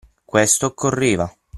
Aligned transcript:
Questo 0.25 0.65
occorreva. 0.65 1.31